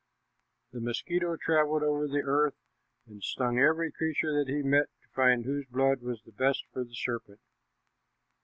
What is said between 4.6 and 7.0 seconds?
met to find whose blood was the best for the